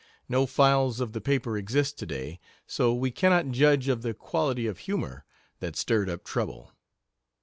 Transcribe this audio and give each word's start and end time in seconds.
No 0.27 0.47
files 0.47 0.99
of 0.99 1.13
the 1.13 1.21
paper 1.21 1.55
exist 1.59 1.99
today, 1.99 2.39
so 2.65 2.91
we 2.91 3.11
cannot 3.11 3.51
judge 3.51 3.87
of 3.87 4.01
the 4.01 4.15
quality 4.15 4.65
of 4.65 4.79
humor 4.79 5.25
that 5.59 5.75
stirred 5.75 6.09
up 6.09 6.23
trouble. 6.23 6.71